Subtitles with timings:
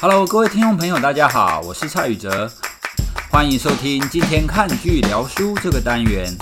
[0.00, 2.48] Hello，各位听众朋友，大家好，我是蔡宇哲，
[3.32, 6.32] 欢迎收听今天看剧聊书这个单元。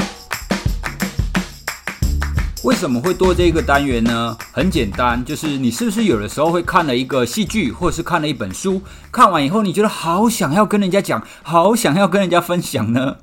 [2.64, 4.37] 为什么会多这个单元呢？
[4.53, 13.16] 很简单，就是你是不是有的时候会看了一个戏剧，或是看了一本书，看完以后你觉得好想要跟人家讲，好想要跟人家分享呢？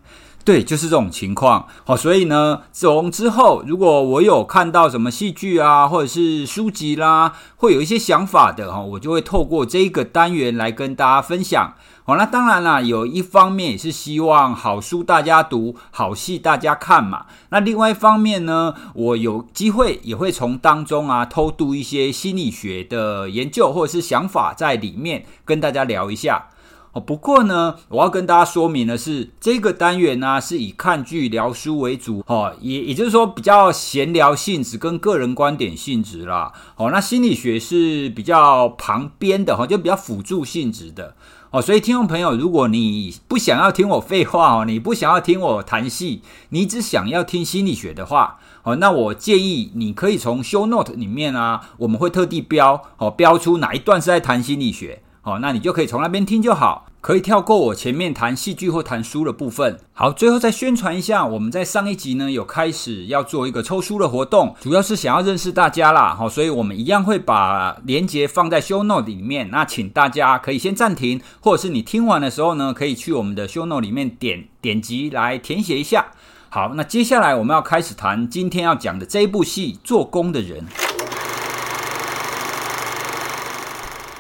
[0.46, 1.68] 对，就是这种情况。
[1.86, 11.74] 好，所以呢，从之后如果我有看到什么戏剧啊，或者是书籍啦，会有一些想法的哈，我就会透过这个单元来跟大家分享。
[12.06, 17.28] 好，那当然啦，有一方面也是希望好书大家读，好戏大家看嘛。
[17.50, 26.50] 那另外一方面呢，我有机会也会从当中啊偷渡一些心理学的研究或者是想法在里面跟大家聊一下。
[26.94, 36.54] 哦，不过呢，我要跟大家说明的是，这个单元呢是以看剧聊书为主，哦，也也就是说比较闲聊性质跟个人观点性质啦。
[36.76, 41.16] 哦，那心理学是比较旁边的哈，就比较辅助性质的。
[41.50, 55.02] 哦，所以听众朋友，如果你不想要听我废话哦，你不想要听我谈戏，你只想要听心理学的话，哦，那我建议你可以从 show note 里面啊，我们会特地标，哦，标出哪一段是在谈心理学。
[55.26, 59.80] 好，那你就可以从那边听就好，可以跳过我前面谈戏剧或谈书的部分。
[59.94, 66.14] 好，最后再宣传一下，我们在上一集呢有开始要做一个抽书的活动，主要是想要认识大家啦。
[66.14, 69.50] 好，所以我们一样会把链接放在 show note 里面。
[69.50, 76.06] 那请大家可以先暂停，或者是你听完的时候呢，可以去我们的 show note 里面点点击来填写一下。
[76.50, 80.68] 好，那接下来我们要开始谈今天要讲的这一部戏《做工的人》。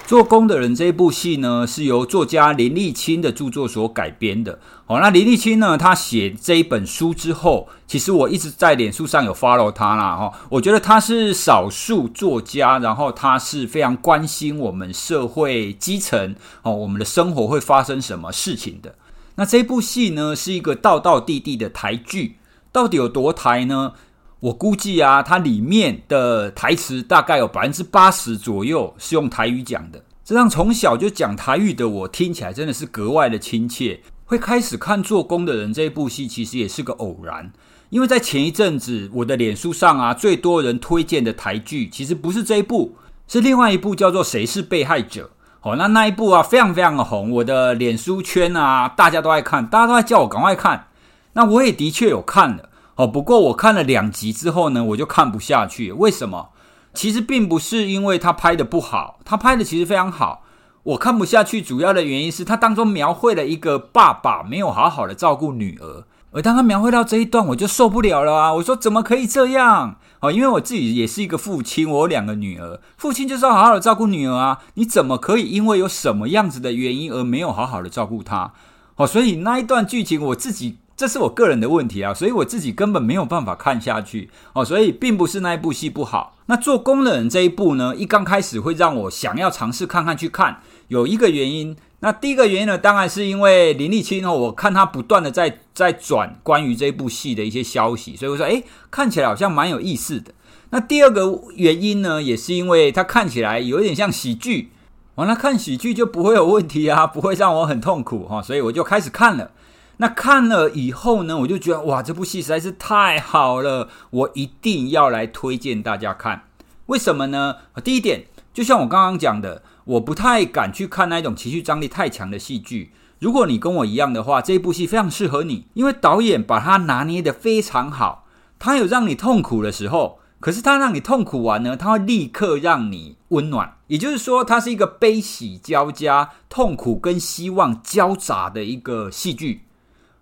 [0.05, 4.59] 做工的人这一部戏呢，是由作家林立青的著作所改编的。
[4.85, 10.15] 好，那林立青呢，他写这一本书之后，其实我一直在脸书上有 follow 他啦。
[10.17, 18.95] 哈，我觉得他是少数作家，然后他是非常关心我们社会基层哦，我们的生活会发生什么事情的。
[19.35, 22.35] 那这部戏呢，是一个道道地地的台剧，
[22.73, 23.93] 到底有多台呢？
[24.43, 34.01] 我估计啊，它里面的台词大概有百分之八十左右是用台语讲的，这让从小就讲台语的我听起来真的是格外的亲切。
[34.25, 37.53] 会开始看《做工的人》这一部戏，其实也是个偶然，
[37.89, 42.97] 因为在前一阵子我的脸书上啊，最多人推荐的台剧其实不是这一部，
[43.29, 45.31] 是另外一部叫做《谁是被害者》。
[45.69, 50.87] 哦，那那一部啊，非常非常的红，我的脸书圈啊，大家都爱看，大家都在叫我赶快看。
[51.31, 52.69] 那我也的确有看了。
[52.95, 55.91] 哦，不过我看了两集之后呢，我就看不下去。
[55.91, 56.49] 为什么？
[56.93, 60.43] 其实并不是因为他拍的不好，他拍的其实非常好。
[60.83, 68.53] 我看不下去，主要的原因是他当中描绘了一个爸爸没有好好的照顾女儿，而当他描绘到这一段，我就受不了了啊！
[68.53, 69.95] 我说怎么可以这样？
[70.19, 74.59] 哦，因为我自己也是一个父亲，我有两个女儿，父亲就是要好好的照顾女儿啊！
[74.75, 78.53] 你怎么可以因为有什么样子的原因而没有好好的照顾她？
[78.97, 80.77] 哦，所以那一段剧情我自己。
[80.95, 86.37] 这是我个人的问题啊，所以我自己根本没有办法看下去哦，所以并不是那一部戏不好。
[86.45, 91.75] 那做工人这一部呢，一刚开始会让我想要尝试看看去看，有一个原因。
[92.01, 100.33] 那第一个原因呢，当然是因为林立青哦，我看他不断的在在转关于这部戏的一些消息，所以我说，诶，看起来好像蛮有意思的。
[100.69, 104.71] 那第二个原因呢，也是因为它看起来有点像喜剧，
[105.15, 109.49] 完了看喜剧就不会有问题啊，不会让我很痛苦哈，所以我就开始看了。
[109.97, 116.43] 那看了以后呢，我就觉得哇，这部戏实在是太好了，我一定要来推荐大家看。
[116.87, 117.57] 为什么呢？
[117.83, 122.91] 第一点，就像我刚刚讲的，我不太敢去看那种情绪张力太强的戏剧。
[123.19, 128.25] 如果你跟我一样的话，这部戏非常适合你，因为导演把它拿捏得非常好。
[128.59, 133.77] 他有让你痛苦的时候，可是他让你痛苦完呢，他会立刻让你温暖。
[133.87, 139.65] 也就是说，它是一个悲喜交加、痛苦跟希望交杂的一个戏剧。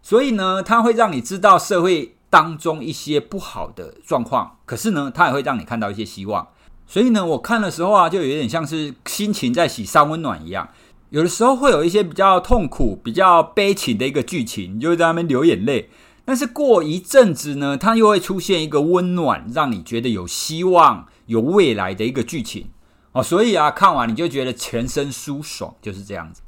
[0.02, 6.48] 所以呢，它会让你知道社会当中一些不好的状况，可是呢，它也会让你看到一些希望。
[6.88, 10.68] 所以呢，我看的时候啊，就有点像是心情在喜上温暖一样。
[11.10, 15.90] 有的时候会有一些比较痛苦、比较悲情的一个剧情，你就会在那边流眼泪。
[16.24, 22.70] 但是过一阵子呢，它又会出现一个温暖，让你觉得有希望、有未来的一个剧情。
[23.12, 26.42] 哦，所以啊，看完你就觉得全身舒爽，就是这样子。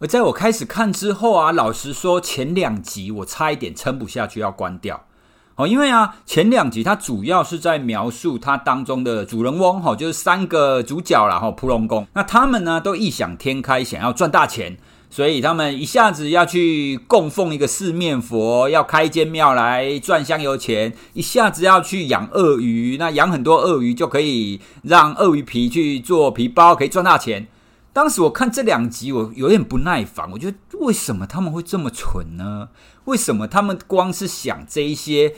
[0.00, 5.04] 而在我开始看之后啊，老实说，前两集我差一点撑不下去要关掉。
[5.56, 14.76] 哦，因为啊，前两集它主要是在描述它当中的主人翁哈，就是三个主角啦哈，普龙宫，那他们呢都异想天开，想要赚大钱，
[15.10, 27.48] 所以他们一下子要去供奉一个四面佛，要开一间庙来赚香油钱，一下子要去养鳄鱼，那养很多鳄鱼就可以让鳄鱼皮去做皮包，可以赚大钱。
[27.98, 30.30] 当时我看这两集，我有点不耐烦。
[30.30, 32.68] 我觉得为什么他们会这么蠢呢？
[33.06, 35.34] 为什么他们光是想这一些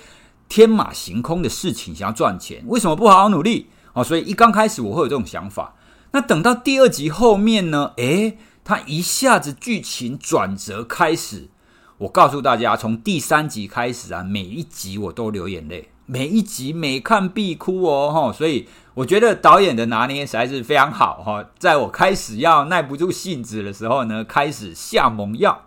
[0.47, 2.63] 天马行空的事情，想要赚钱？
[2.67, 3.69] 为什么不好好努力？
[3.95, 5.75] 哦，所以一刚开始我会有这种想法。
[6.11, 7.93] 那等到第二集后面呢？
[7.97, 11.49] 诶，他一下子剧情转折开始。
[11.97, 21.45] 我告诉大家，从第三集开始啊，每一集我都流眼泪，每一集每看必哭哦，哈，所以我觉得导演的拿捏实在是非常好哈。
[21.57, 25.67] 在我开始要耐不住性子的时候呢，开始下猛药。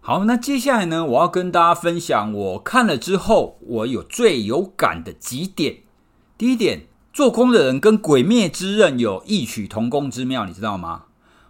[0.00, 5.76] 好，那接下来呢，我要跟大家分享我看了之后，我有最有感的几点。
[6.36, 11.02] 第一点，做工的人跟《鬼灭之刃》有异曲同工之妙，你知道吗？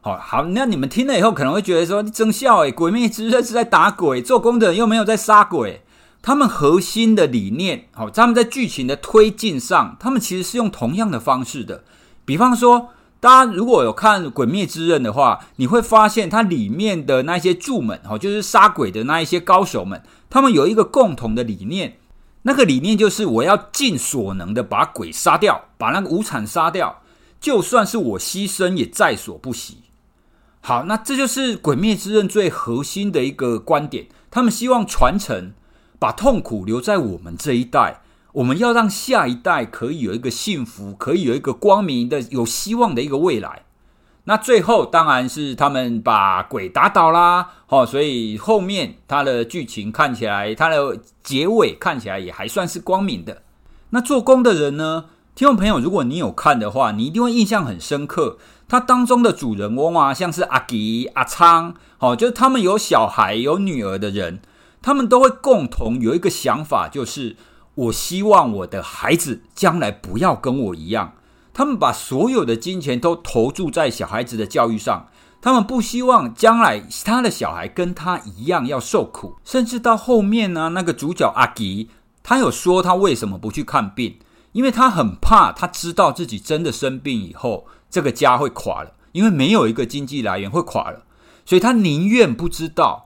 [0.03, 5.83] 好好，那你们听了以后可能会觉得说，真笑诶，《鬼灭之刃》是在打鬼，做工的人又没有在杀鬼。
[6.23, 11.85] 他们核心的理念，好，他们在剧情的推进上，他们其实是用同样的方式的。
[12.25, 12.89] 比方说，
[13.21, 21.99] 大家如果有看《鬼灭之刃》的话，你会发现它里面的那些柱们，哈，就是杀鬼的那一些高手们，他们有一个共同的理念，
[22.43, 27.03] 那个理念就是我要尽所能的把鬼杀掉，把那个无惨杀掉，
[27.41, 29.79] 就算是我牺牲也在所不惜。
[30.61, 34.07] 好，那这就是《鬼灭之刃》最核心的一个观点。
[34.31, 35.53] 他们希望传承，
[35.99, 38.01] 把痛苦留在我们这一代。
[38.33, 43.63] 我们要让下一代可以有一个幸福，可以有一个光明的、有希望的一个未来。
[44.25, 47.49] 那最后当然是他们把鬼打倒啦。
[47.67, 53.43] 好，所以后面它的剧情看起来，它的结尾看起来也还算是光明的。
[53.91, 55.05] 那做工的人呢？
[55.35, 58.39] 听众朋友，如果你有看的话，你一定会印象很深刻。
[58.69, 64.41] 它当中的主人翁啊，像是阿吉、阿昌，哦，就是他们有小孩、有女儿的人，
[64.87, 67.35] 他们都会共同有一个想法，就是
[67.75, 71.15] 我希望我的孩子将来不要跟我一样。
[71.53, 75.09] 他们把所有的金钱都投注在小孩子的教育上，
[75.43, 79.35] 他们不希望将来他的小孩跟他一样要受苦。
[79.45, 81.91] 甚至到后面呢，那个主角阿吉，
[82.23, 84.21] 他有说他为什么不去看病，
[84.53, 87.67] 因为他很怕，他知道自己真的生病以后。
[87.91, 91.03] 这个家会垮了，因为没有一个经济来源会垮了，
[91.45, 93.06] 所以他宁愿不知道，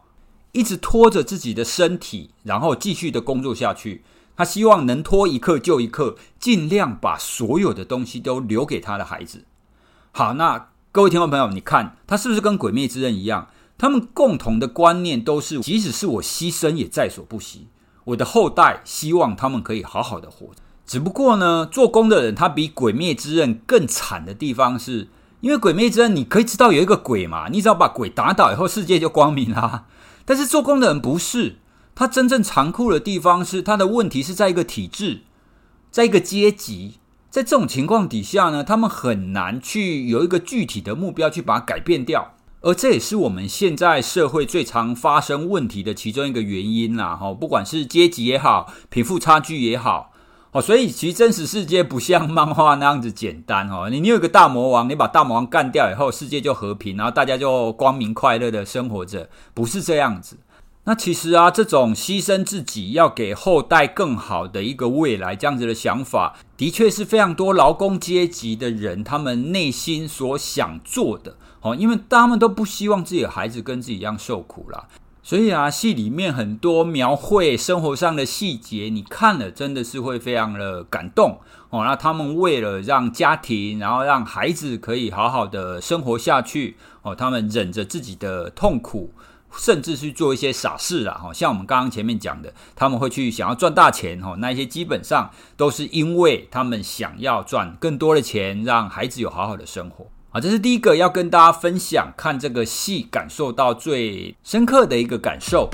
[0.53, 4.05] 一直拖着自己的身体，然后继续的工作下去。
[4.37, 9.45] 他希望能拖一刻就一刻，尽量把所有的东西都留给他的孩子。
[10.13, 13.49] 好，那各位听众朋友，你看他是不是跟《鬼灭之刃》一样？
[13.77, 17.69] 他们共同的观念都是，即使是我牺牲也在所不惜。
[18.05, 20.55] 我的后代希望他们可以好好的活着。
[20.87, 25.09] 只不过呢，做工的人他比《鬼灭之刃》更惨的地方是，
[25.41, 29.85] 因为《鬼灭之刃》你可以知道有一个鬼嘛，你只要把鬼打倒以后，世界就光明啦。
[30.31, 31.57] 但是做工的人不是，
[31.93, 35.23] 他真正残酷的地方是，他的问题是在一个体制，
[35.91, 47.17] 在一个阶级，在这种情况底下呢，他们很难去有一个具体的目标去把它改变掉，而这也是我们现在社会最常发生问题的其中一个原因啦。
[47.17, 50.10] 哈，不管是阶级也好，贫富差距也好。
[50.53, 53.89] 哦，所以其实真实世界不像漫画那样子简单哦。
[53.89, 60.39] 你你有个大魔王，你把大魔王干掉以后，世界就和平，然后大家就光明快乐的生活着，不是这样子。
[60.85, 74.89] 那其实啊，这种牺牲自己要给后代更好的一个未来，这样子的想法，的确是非常多劳工阶级的人他们内心所想做的哦，因为他们都不希望自己的孩子跟自己一样受苦啦。
[75.31, 81.85] 所以啊，戏里面很多描绘生活上的细节，你看了真的是会非常的感动哦。
[81.85, 89.13] 那他们为了让家庭，然后让孩子可以好好的生活下去哦，他们忍着自己的痛苦，
[89.57, 91.13] 甚至去做一些傻事啦。
[91.13, 100.09] 哈，像我们刚刚前面讲的，他们会去想要赚大钱哦，那一些基本上都是因为他们想要赚更多的钱，让孩子有好好的生活。
[100.33, 105.69] 好，这是第一个要跟大家分享，看这个戏感受到最深刻的一个感受。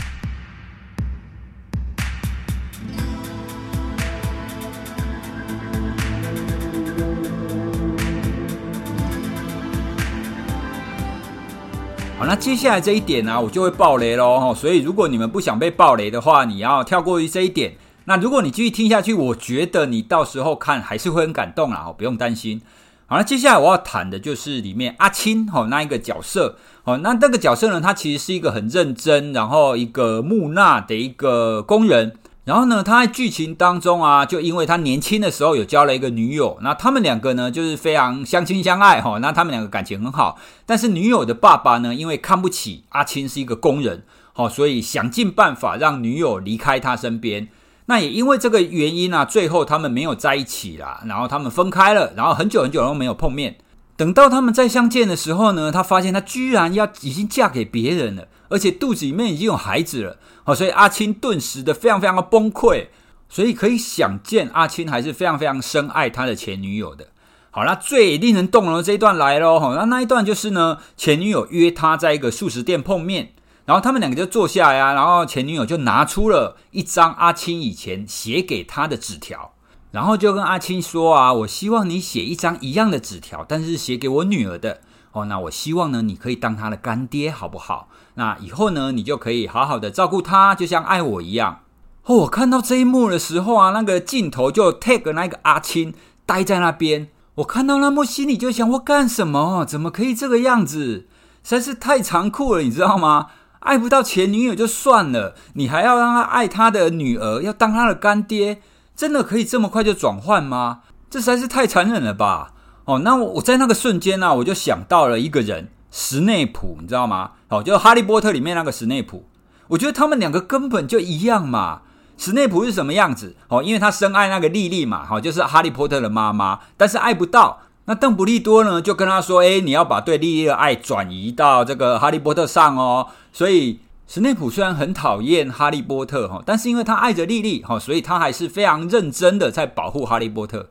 [12.18, 14.54] 好，那接下来这一点呢、我就会爆雷喽。
[14.54, 17.76] 所以如果你们不想被爆雷的话，你要跳过于这一点。
[18.06, 22.62] 那如果你继续听下去，我觉得你到时候看还是会很感动啦，不用担心。
[23.08, 32.16] 好，那接下来我要谈的就是里面阿青吼那一个角色，哦，那那个角色呢，他其实是一个很认真，然后一个木讷的一个工人。
[32.44, 40.38] 然后呢，他在剧情当中啊，就因为他年轻的时候有交了一个女友，那他们两个呢就是非常相亲相爱哈，那他们两个感情很好。
[40.64, 47.48] 但是女友的爸爸呢，因为看不起阿青是一个工人，好，所以想尽办法让女友离开他身边。
[47.87, 53.57] 那也因为这个原因啊，最后他们没有在一起啦，然后他们分开了，然后很久很久都没有碰面。
[53.97, 60.19] 等到他们再相见的时候呢，他发现他居然要已经嫁给别人了，而且肚子里面已经有孩子了。
[60.45, 62.88] 好，所以阿青顿时的非常非常的崩溃。
[63.28, 67.09] 所以可以想见，阿青还是非常非常深爱他的前女友的。
[67.50, 69.59] 好，那最令人动容的这一段来喽。
[69.59, 73.33] 好，那那一段就是呢，前女友约他在一个素食店碰面，
[73.66, 79.52] 然后他们两个就坐下呀，然后前女友就拿出了一张阿青以前写给他的纸条。
[79.92, 84.80] 然后就跟阿青说啊，我希望你写一张一样的纸条，但是写给我女儿的
[85.12, 85.25] 哦。
[85.25, 87.88] 那我希望呢，你可以当她的干爹，好不好？
[88.14, 91.61] 那以后呢，你就可以好好的照顾她，就像爱我一样。
[92.04, 95.94] 哦，我看到这一幕的时候啊，那个镜头就 take 那个阿青
[96.26, 97.08] 待在那边。
[97.37, 99.64] 我看到那幕，心里就想：我干什么？
[99.64, 101.08] 怎么可以这个样子？
[101.42, 103.28] 实在是太残酷了，你知道吗？
[103.66, 108.62] 爱不到前女友就算了，你还要让他爱他的女儿，要当他的干爹。
[108.94, 110.80] 真的可以这么快就转换吗？
[111.11, 112.54] 这实在是太残忍了吧！
[112.87, 117.32] 哦，那我我在那个瞬间呢、啊，我就想到了一个人，史内普，你知道吗？
[117.49, 119.28] 哦，就《哈利波特》里面那个史内普。
[119.68, 121.82] 我觉得他们两个根本就一样嘛。
[122.16, 123.37] 史内普是什么样子？
[123.49, 127.61] 哦，因为他深爱那个莉莉嘛，好，就是哈利波特的妈妈，但是爱不到。
[127.87, 133.81] 那邓布利多呢，就跟他说：“诶，你要把对莉莉的爱转移到这个哈利波特上哦。”所以。
[134.09, 140.69] 史内普虽然很讨厌哈利波特哈，但是因为他爱着莉莉哈，所以他还是非常认真的在保护哈利波特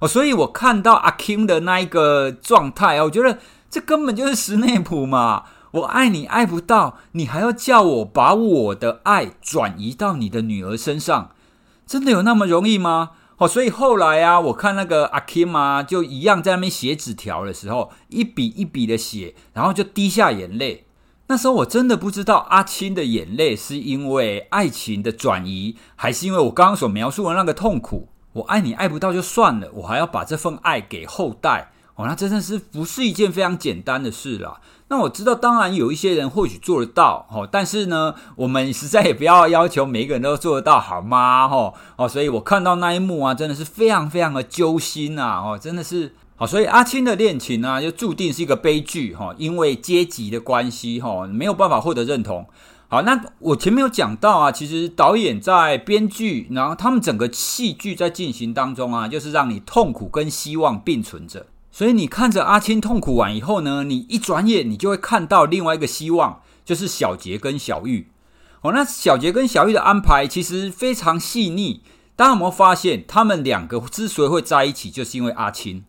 [0.00, 0.06] 哦。
[0.06, 3.38] 所以我看到阿 Kim 的那一个状态，我觉得
[3.70, 5.44] 这根本就是史内普嘛！
[5.70, 11.30] 我爱你爱不到，你还要叫我把我的爱转移到你的女儿身上，
[11.86, 13.12] 真的有那么容易吗？
[13.48, 20.86] 所以后来啊，我看那个阿 Kim 啊，就一样在那边写纸条的时候，一笔一笔的写，然后就滴下眼泪。
[21.26, 28.08] 那时候我真的不知道阿青的眼泪是因为爱情的转移，还是因为我刚刚所描述的那个痛苦。
[28.34, 34.60] 我爱你爱不到就算了，我还要把这份爱给后代哦，那真的是不是一件非常简单的事啦。
[34.88, 41.44] 那我知道，当然有一些人或许做得到哦，但是呢，我们实在也不要要求每一个人都做得到，好吗？
[41.46, 45.40] 哦哦，所以我看到那一幕啊，真的是非常非常的揪心啊！
[45.40, 46.14] 哦，真的是。
[46.36, 52.44] 好，所以阿青的恋情呢，就注定是一个悲剧哈，因为阶级的关系哈，没有办法获得认同。
[52.88, 61.46] 好，那我前面有讲到啊，其实导演在编剧，然后他们整个戏剧在进行当中啊，就是让你痛苦跟希望并存着。
[61.74, 68.12] 所以你看着阿青痛苦完以后呢，你一转眼你就会看到另外一个希望，就是小杰跟小玉。
[68.60, 71.82] 哦，那小杰跟小玉的安排其实非常细腻。
[72.14, 75.84] 大家有没有发现，他们两个之所以会在一起，就是因为阿青。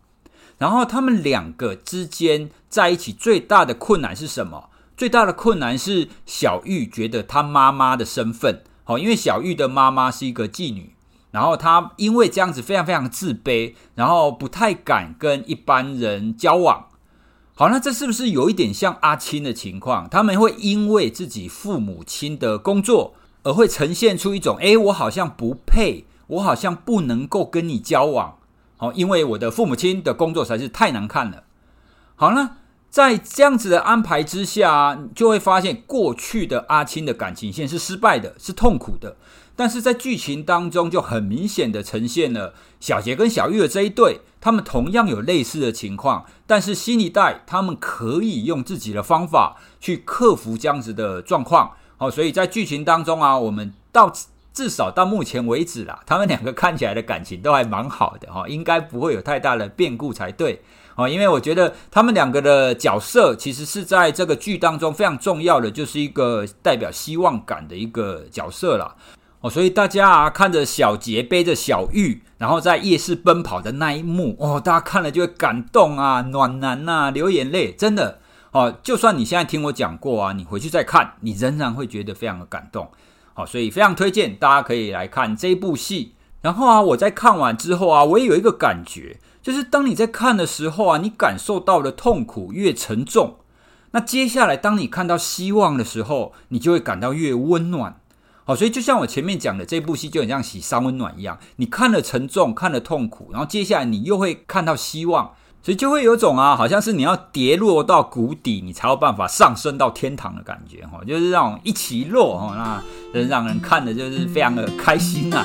[0.58, 4.68] 然后他们两个之间在一起最大的困难是什么？
[4.96, 10.95] 最大的困难是小玉觉得她妈妈的身份，好，因为小玉的妈妈是一个妓女，
[11.36, 16.86] 然后他因为这样子非常非常自卑，然后不太敢跟一般人交往。
[17.54, 20.08] 好，那这是不是有一点像阿青的情况？
[20.08, 23.12] 他们会因为自己父母亲的工作
[23.42, 28.38] 而会呈现出一种，诶，我好像不配，我好像不能够跟你交往。
[28.78, 31.42] 好，因为我的父母亲的工作实在是太难看了。
[32.14, 32.56] 好了，
[32.90, 39.16] 在这样子的安排之下，就会发现过去的阿青的感情线是失败的，是痛苦的。
[39.54, 51.72] 但是在剧情当中，就很明显的呈现了小杰跟小玉的这一对，他们同样有类似的情况，但是新一代他们可以用自己的方法去克服这样子的状况。
[51.96, 54.12] 好，所以在剧情当中啊，我们到。
[54.56, 60.62] 至少到目前为止啦，他们两个看起来的感情都还蛮好的哈，应该不会有太大的变故才对
[60.96, 61.08] 哦。
[61.08, 68.96] 因为我觉得他们两个的角色其实是在这个剧当中非常重要的，就是一个代表希望感的一个角色啦。
[69.40, 69.48] 哦。
[69.48, 78.18] 所以大家啊，看着小杰背着小玉，然后在夜市奔跑的那一幕哦，大家看了就会感动啊，暖男呐，流眼泪，真的
[78.50, 78.76] 哦。
[78.82, 82.90] 就算你现在听我讲过啊，你回去再看，你仍然会觉得非常的感动。
[83.34, 86.14] 好，所以非常推荐大家可以来看这部戏。
[86.42, 93.36] 然后啊，我在看完之后啊，我也有一个感觉，就是当你在看的时候啊，你感受到的痛苦越沉重，
[93.90, 97.98] 那接下来当你看到希望的时候，你就会感到越温暖。
[98.44, 105.32] 好，所以就像我前面讲的，这部戏就很像洗三温暖一样，你看了沉重，看了痛苦，然后接下来你又会看到希望。
[105.62, 115.44] 所以就会有种啊，好像是你要跌落到谷底，你才有办法上升到天堂的感觉哈，就是那种一起落哈，那人让人看的就是非常的开心啊。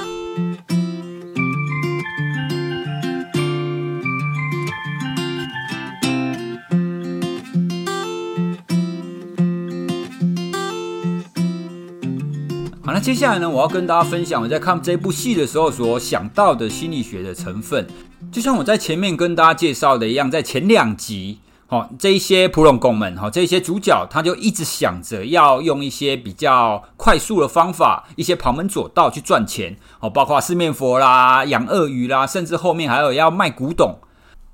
[13.02, 17.88] 接下来呢，我要跟大家分享我在看这部戏的时候所想到的心理学的成分。
[18.32, 21.40] 就像我在前面跟大家介绍的一样，在前两集。
[21.70, 33.98] 哦，这一些普龙公们，哈，这些主角，他就一直想着要用一些比较快速的方法，一些旁门左道去赚钱，哦，包括四面佛啦、养鳄鱼啦，甚至后面还有要卖古董，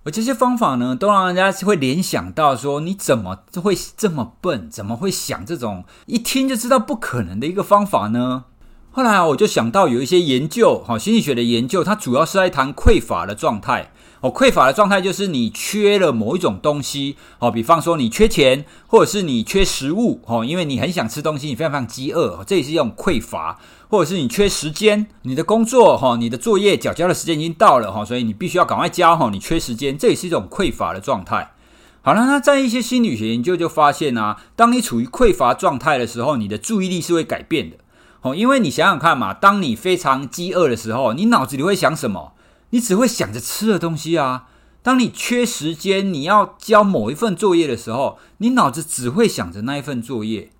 [0.08, 4.70] 而这些方法呢，都让人家会联想到说，你怎么会这么笨？
[4.72, 8.46] 怎么会想这种一听就知道不可能的一个方法呢？
[8.90, 13.92] 后来，我就想到有一些研究，哈，心理学的研究，它主要是在谈匮乏的状态。
[14.22, 31.54] 哦，匮乏的状态就是你缺了某一种东西，哦，比方说你缺钱，或者是你缺食物，哦，因为你很想吃东西，你非常非常饥饿，这也是一种匮乏，或者是你缺时间，你的工作，哈，你的作业缴交的时间已经到了，哈，所以你必须要赶快交，哈，你缺时间，这也是一种匮乏的状态。
[32.02, 37.78] 好了，那在一些心理学研究就发现啊，当你处于匮乏状态的时候，你的注意力是会改变的，
[38.22, 42.34] 哦，因为你想想看嘛，当你非常饥饿的时候，你脑子里会想什么？
[42.72, 44.48] 你只会想着吃的东西啊！
[44.84, 50.52] 当你缺时间，你要交某一份作业的时候，你脑子只会想着那一份作业。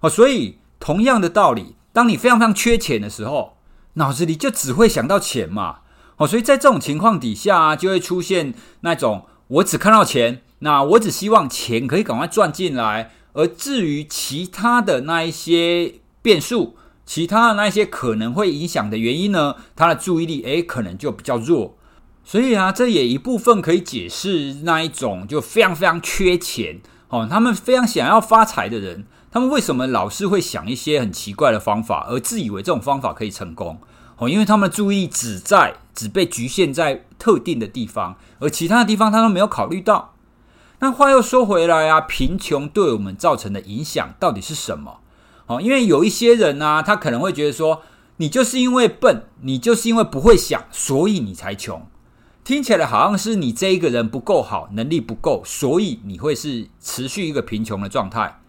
[0.00, 3.58] 哦，所以同样的道理，当你非常非常缺钱的时候，
[3.94, 5.80] 脑子里就只会想到钱嘛。
[6.16, 16.76] 哦，所以在这种情况底下，就会出现那种我只看到钱，那我只希望钱可以赶快赚进来，而至于其他的那一些变数。
[17.04, 19.56] 其他的那一些可能会影响的原因呢？
[19.74, 21.76] 他的注意力诶，可能就比较弱，
[22.22, 33.80] 所以啊，这也一部分可以解释那一种就非常非常缺钱哦，他们非常想要发财的人，他们为什么老是会想一些很奇怪的方法，而自以为这种方法可以成功
[34.18, 34.28] 哦？
[34.28, 40.12] 因为他们的注意只在只被局限在特定的地方，而其他的地方他都没有考虑到。
[40.80, 44.98] 那话又说回来啊，贫穷对我们造成的影响到底是什么？
[45.46, 47.80] 哦，因为有一些人呢、他可能会觉得说，
[48.18, 51.86] 你就是因为笨，你就是因为不会想，所以你才穷。
[52.44, 58.41] 听起来好像是你这一个人不够好，能力不够，所以你会是持续一个贫穷的状态。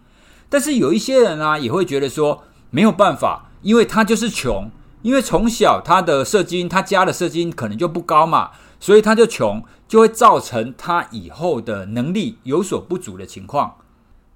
[0.48, 4.70] 但是有一些人啊，也会觉得说，没有办法，因为他就是穷，
[5.02, 13.76] 因为从小他的射精，他家的射精可能就不高嘛，所以他就穷，就会造成他以后的能力有所不足的情况。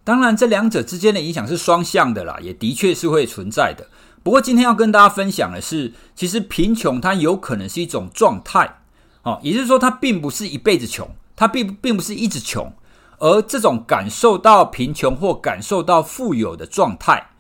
[0.05, 3.87] 当然，这两者之间的影响是双向的啦，也的确是会存在的。
[4.23, 8.79] 不过，今天要跟大家分享的是，其实贫穷它有可能是一种状态，
[9.23, 12.73] 哦，也就是说，它并不是一辈子穷，它并并不是一直穷，
[13.19, 17.31] 而这种感受到贫穷或感受到富有的状态，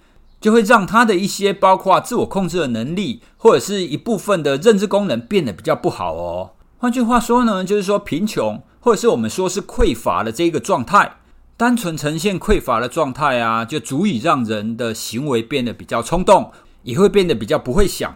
[0.40, 6.50] 就会让他的一些包括自我控制的能力，或者是一部分的认知功能变得比较不好哦。
[6.78, 11.16] 换句话说呢，就是说贫穷，或者是我们说是匮乏的这个状态。
[11.56, 16.52] 单纯呈现匮乏的状态啊，就足以让人的行为变得比较冲动，
[16.84, 18.14] 也会变得比较不会想。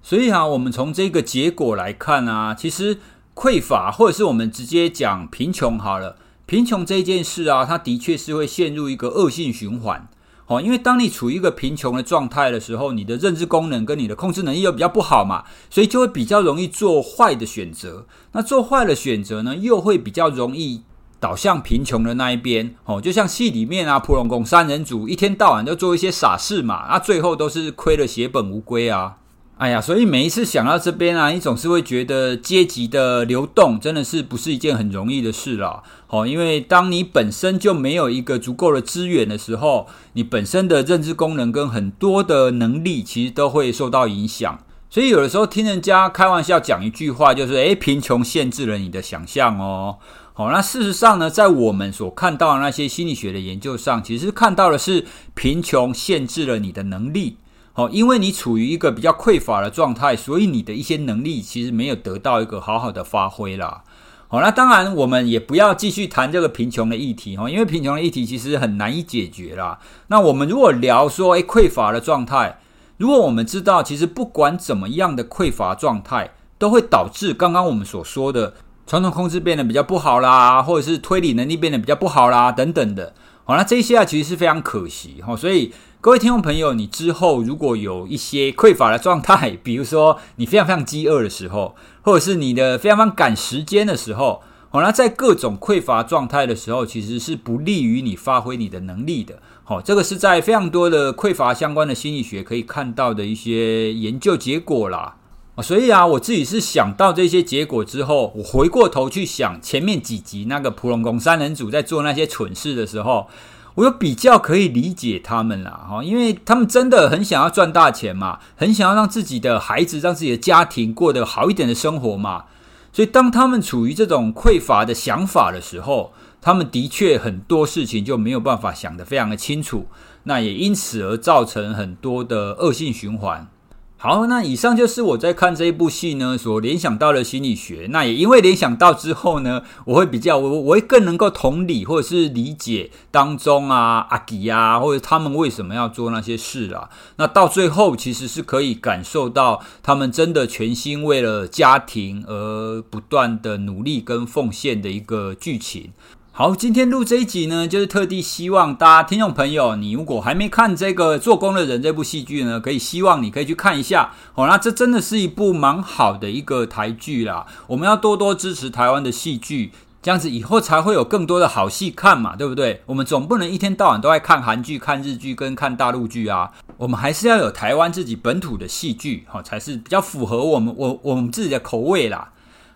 [0.00, 2.98] 所以啊，我们从这个结果来看啊，其实
[3.34, 6.14] 匮乏，或者是我们直接讲贫穷好了，
[6.46, 10.08] 贫穷这件事啊，它的确是会陷入一个恶性循环。
[10.46, 18.06] 哦，因为当你处于一个贫穷的状态的时候，你的认知功能跟你的控制能力又比较不好嘛，所以就会比较容易做坏的选择。
[18.32, 20.82] 那做坏的选择呢，又会比较容易。
[21.20, 29.16] 导向贫穷的那一边，哦，就像戏里面啊，普龙宫三人组一天到晚都做一些傻事嘛，那最后都是亏了血本无归啊！
[29.56, 35.80] 哎呀，所以每一次想到这边啊，你总是会觉得阶级的流动真的是不是一件很容易的事啦。
[36.08, 44.58] 哦，因为当你本身就没有一个足够的资源的时候，你本身的认知功能跟很多的能力其实都会受到影响。
[44.90, 49.98] 所以有的时候听人家开玩笑讲一句话，就是诶，贫穷限制了你的想象哦。
[50.32, 57.38] 好，那事实上呢，在我们所看到的那些心理学的研究上，其实看到的是贫穷限制了你的能力。
[57.76, 63.82] 好，因为你处于一个比较匮乏的状态，所以你的一些能力其实没有得到一个好好的发挥啦。
[64.28, 69.80] 好，那当然我们也不要继续谈这个贫穷的议题哈，因为贫穷的议题其实很难以解决啦。
[70.06, 72.58] 那我们如果聊说，诶，匮乏的状态，
[72.96, 78.54] 如果我们知道，其实不管怎么样的匮乏状态，都会导致刚刚我们所说的。
[78.86, 83.14] 传统控制变得比较不好啦，或者是推理能力变得比较不好啦，等等的。
[83.44, 85.34] 好，那这些啊，其实是非常可惜哈。
[85.34, 85.72] 所以
[86.04, 99.40] 各位听众朋友，你之后如果有一些匮乏的状态，比如说你非常非常饥饿的时候，或者是你的非常非常赶时间的时候，好，那在各种匮乏状态的时候，其实是不利于你发挥你的能力的。
[99.64, 105.16] 好，这个是在非常多的匮乏相关的心理学可以看到的一些研究结果啦。
[105.62, 113.28] 所以啊，我自己是想到这些结果之后，我回过头去想前面几集那个普龙宫三人组在做那些蠢事的时候，
[113.74, 122.44] 我又比较可以理解他们啦，哈，因为他们真的很想要赚大钱嘛，很想要让自己的孩子、让自己的家庭过得好一点的生活嘛，
[122.92, 129.88] 所以当他们处于这种匮乏的想法的时候，他们的确很多事情就没有办法想得非常的清楚，
[130.24, 133.48] 那也因此而造成很多的恶性循环。
[133.96, 137.86] 好，那以上就是我在看这一部戏呢所联想到的心理学。
[137.90, 146.90] 那也因为联想到之后呢，我会比较我我会更能够同理或者是理解当中啊阿吉啊，或者他们为什么要做那些事啦。
[147.16, 155.92] 那到最后其实是可以感受到他们真的全心为了家庭而不断的努力跟奉献的一个剧情。
[156.36, 164.12] 好，今天录这一集呢，就是特地希望大家听众朋友，你如果还没看这个《做工的人》这部戏剧呢，可以希望你可以去看一下。
[164.34, 167.46] 哦，那这真的是一部蛮好的一个台剧啦。
[167.68, 169.70] 我们要多多支持台湾的戏剧，
[170.02, 172.82] 这样子以后才会有更多的好戏看嘛，对不对？
[172.86, 176.50] 我们总不能一天到晚都在看韩剧、看日剧跟看大陆剧啊。
[176.78, 182.32] 我们还是要有台湾自己本土的戏剧，好，才是比较符合我们我我们自己的口味啦。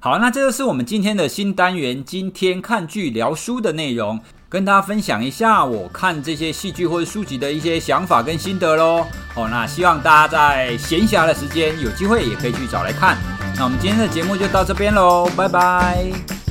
[0.09, 4.19] 好，那这就是我们今天的新单元，今天看剧聊书的内容，
[4.49, 9.07] 跟大家分享一下我看这些戏剧或者书籍的一些想法跟心得喽。
[9.35, 13.19] 好，那希望大家在闲暇的时间有机会也可以去找来看。
[13.55, 16.48] 那我们今天的节目就到这边喽，拜拜。